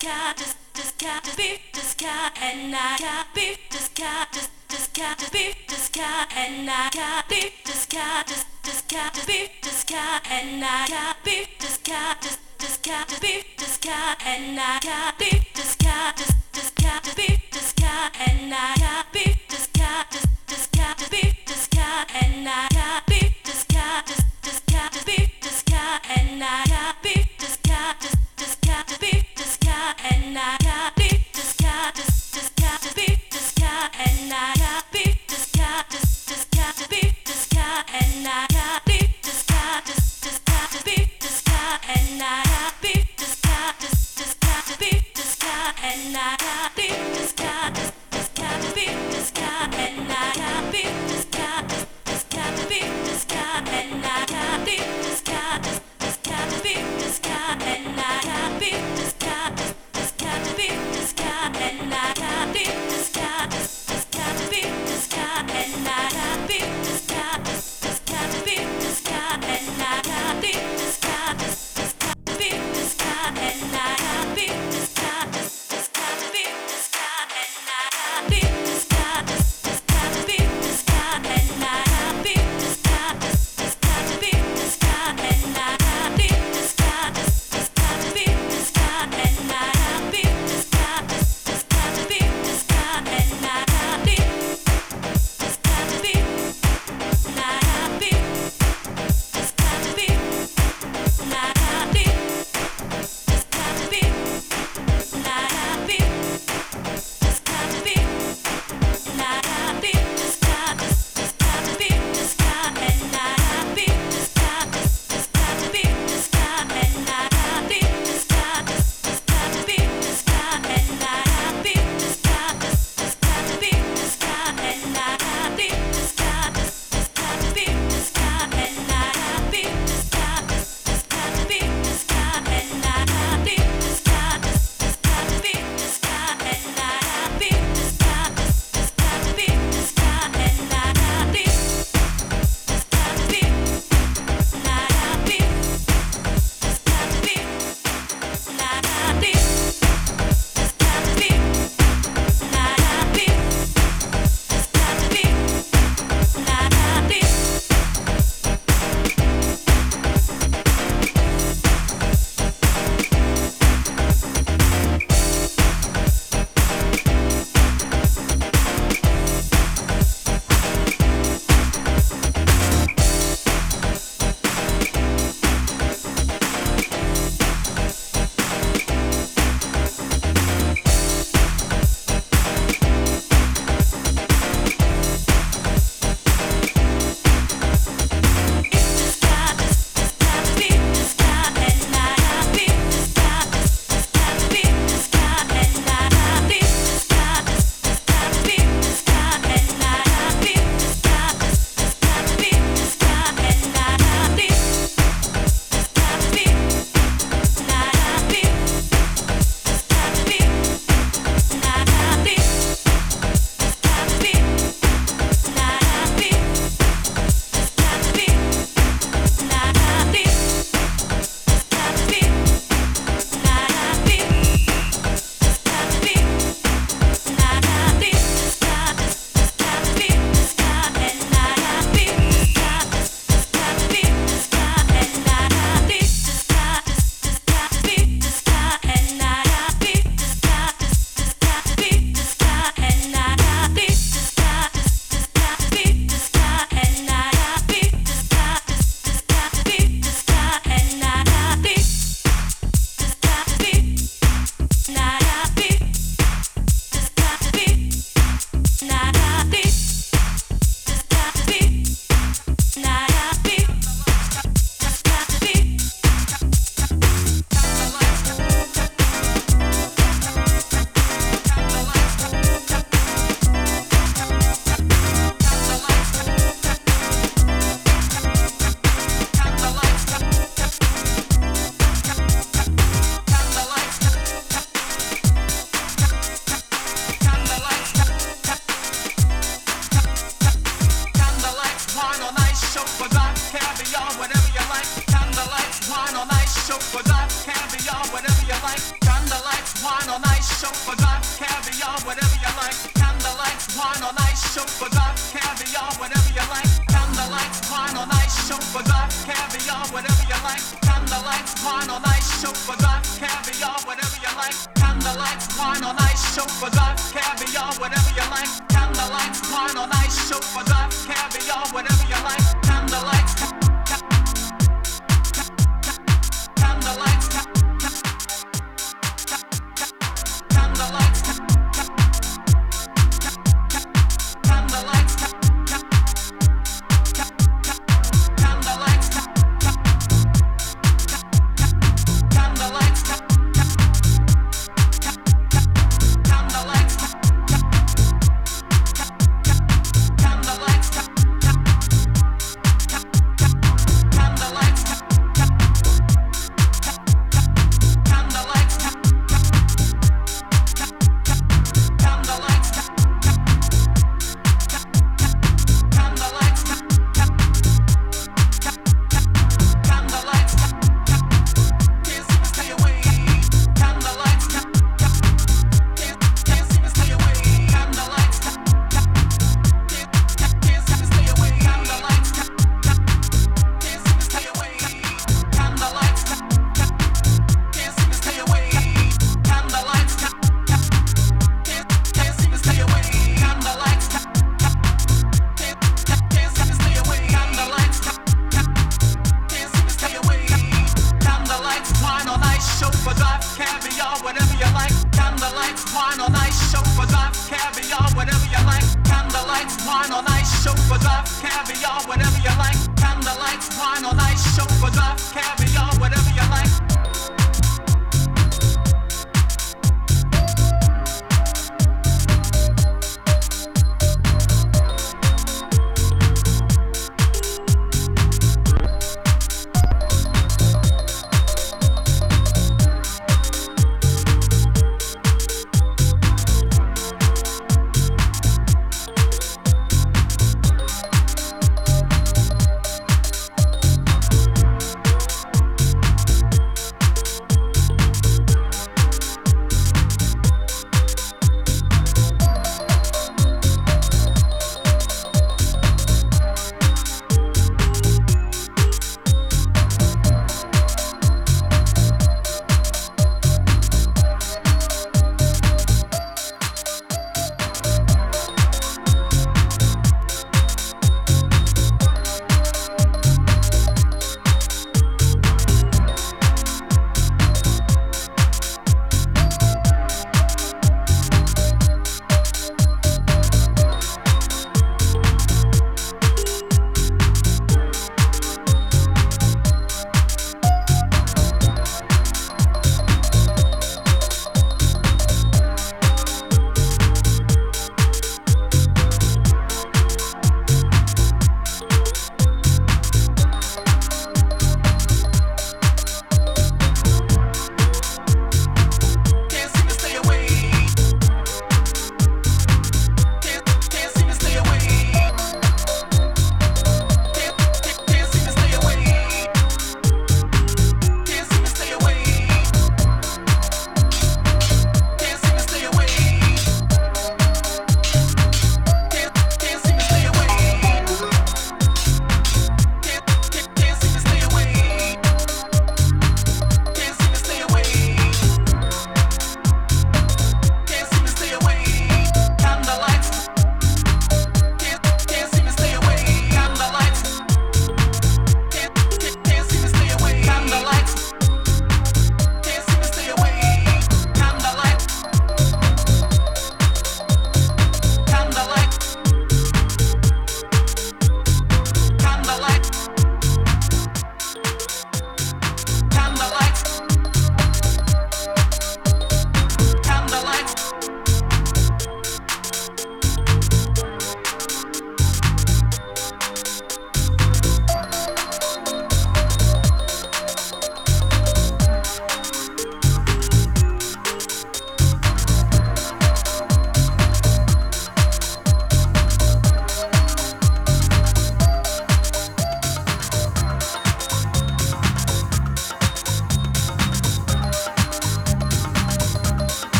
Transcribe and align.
got 0.00 0.36
just 0.36 0.56
just 0.72 0.98
got 0.98 1.22
just 1.22 1.36
beef 1.36 1.60
just 1.74 1.98
got 2.00 2.32
and 2.40 2.74
I 2.74 2.96
got 2.98 3.26
beef 3.34 3.58
just 3.70 3.94
got 3.94 4.32
just 4.32 4.50
just 4.68 4.94
got 4.94 5.18
just 5.18 5.30
beef 5.32 5.54
just 5.68 5.92
got 5.92 6.32
and 6.34 6.70
I 6.70 6.88
got 6.90 7.28
beef 7.28 7.52
just 7.66 7.90
got 7.90 8.26
just 8.26 8.46
just 8.62 8.88
got 8.88 9.12
just 9.12 9.26
beef 9.26 9.50
just 9.62 9.86
got 9.88 10.22
and 10.30 10.64
I 10.64 10.86
got 10.88 11.16
beef 11.22 11.48
just 11.58 11.84
got 11.84 12.22
just 12.22 12.38
just 12.58 12.82
got 12.82 13.08
just 13.08 13.20
beef 13.20 13.44
just 13.58 13.84
got 13.84 14.16
and 14.24 14.58
I 14.58 14.78
got 14.80 15.18
beef 15.18 15.44
just 15.54 15.78
got 15.78 16.16
just 16.16 16.36
just 16.54 16.74
got 16.76 17.04
just 17.04 17.16
beef 17.18 17.40
just 17.52 17.76
got 17.76 18.16
and 18.26 18.54
I 18.54 18.74
got 18.78 19.12
beef 19.12 19.36
just 19.50 19.72
got 19.74 20.10
just 20.10 20.28
just 20.46 20.72
got 20.72 20.96
just 20.96 21.10
beef 21.10 21.36
just 21.46 21.70
got 21.70 22.10
and 22.24 22.48
I 22.48 22.68
got 22.72 23.09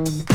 Mm-hmm. 0.00 0.29